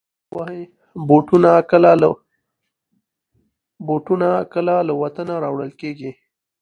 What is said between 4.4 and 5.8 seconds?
کله له وطنه راوړل